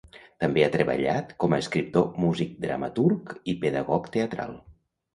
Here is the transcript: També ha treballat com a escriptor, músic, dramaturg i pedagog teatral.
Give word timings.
També 0.43 0.63
ha 0.67 0.71
treballat 0.75 1.35
com 1.43 1.53
a 1.57 1.59
escriptor, 1.65 2.09
músic, 2.25 2.57
dramaturg 2.67 3.39
i 3.55 3.59
pedagog 3.67 4.13
teatral. 4.21 4.61